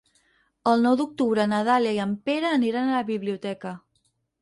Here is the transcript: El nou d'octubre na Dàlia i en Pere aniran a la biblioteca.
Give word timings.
El 0.71 0.81
nou 0.85 0.97
d'octubre 1.01 1.45
na 1.53 1.61
Dàlia 1.69 1.93
i 1.99 2.01
en 2.09 2.17
Pere 2.31 2.53
aniran 2.59 2.91
a 2.91 2.99
la 3.01 3.07
biblioteca. 3.15 3.79